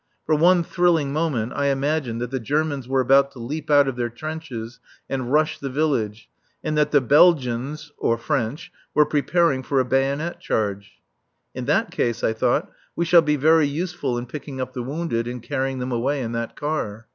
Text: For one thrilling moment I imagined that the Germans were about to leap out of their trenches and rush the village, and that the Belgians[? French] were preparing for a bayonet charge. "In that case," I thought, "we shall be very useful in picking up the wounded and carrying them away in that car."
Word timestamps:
For 0.25 0.33
one 0.33 0.63
thrilling 0.63 1.13
moment 1.13 1.53
I 1.55 1.67
imagined 1.67 2.21
that 2.21 2.31
the 2.31 2.39
Germans 2.39 2.87
were 2.87 3.01
about 3.01 3.29
to 3.33 3.39
leap 3.39 3.69
out 3.69 3.87
of 3.87 3.95
their 3.97 4.09
trenches 4.09 4.79
and 5.07 5.31
rush 5.31 5.59
the 5.59 5.69
village, 5.69 6.27
and 6.63 6.75
that 6.75 6.89
the 6.89 6.99
Belgians[? 6.99 7.91
French] 8.19 8.71
were 8.95 9.05
preparing 9.05 9.61
for 9.61 9.79
a 9.79 9.85
bayonet 9.85 10.39
charge. 10.39 10.93
"In 11.53 11.65
that 11.65 11.91
case," 11.91 12.23
I 12.23 12.33
thought, 12.33 12.71
"we 12.95 13.05
shall 13.05 13.21
be 13.21 13.35
very 13.35 13.67
useful 13.67 14.17
in 14.17 14.25
picking 14.25 14.59
up 14.59 14.73
the 14.73 14.81
wounded 14.81 15.27
and 15.27 15.39
carrying 15.43 15.77
them 15.77 15.91
away 15.91 16.21
in 16.23 16.31
that 16.31 16.55
car." 16.55 17.05